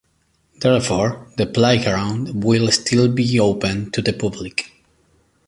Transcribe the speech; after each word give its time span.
Therefore, 0.59 1.31
the 1.37 1.45
playground 1.45 2.43
will 2.43 2.71
still 2.71 3.07
be 3.07 3.39
open 3.39 3.91
to 3.91 4.01
the 4.01 4.13
public. 4.13 4.83